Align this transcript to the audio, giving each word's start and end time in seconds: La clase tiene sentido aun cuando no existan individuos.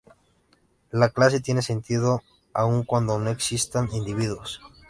La 0.89 1.09
clase 1.09 1.41
tiene 1.41 1.61
sentido 1.61 2.23
aun 2.55 2.85
cuando 2.85 3.19
no 3.19 3.29
existan 3.29 3.87
individuos. 3.93 4.59